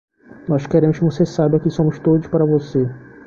[0.49, 2.89] Nós queremos que você saiba que somos todos para você.